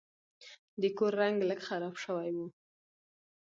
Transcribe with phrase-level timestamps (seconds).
[0.81, 2.37] د کور رنګ لږ خراب شوی و.